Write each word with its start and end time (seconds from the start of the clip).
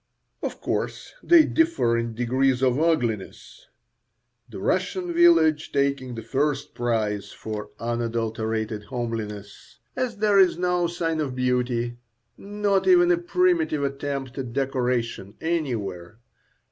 Of 0.41 0.61
course 0.61 1.13
they 1.21 1.45
differ 1.45 1.95
in 1.95 2.15
degrees 2.15 2.63
of 2.63 2.79
ugliness, 2.79 3.67
the 4.49 4.59
Russian 4.59 5.13
village 5.13 5.71
taking 5.71 6.15
the 6.15 6.23
first 6.23 6.73
prize 6.73 7.31
for 7.31 7.69
unadulterated 7.79 8.85
homeliness, 8.85 9.77
as 9.95 10.17
there 10.17 10.39
is 10.39 10.57
no 10.57 10.87
sign 10.87 11.19
of 11.19 11.35
beauty, 11.35 11.97
not 12.35 12.87
even 12.87 13.11
a 13.11 13.17
primitive 13.19 13.83
attempt 13.83 14.39
at 14.39 14.53
decoration, 14.53 15.35
anywhere. 15.39 16.17